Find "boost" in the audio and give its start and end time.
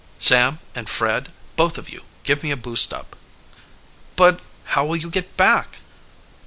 2.57-2.91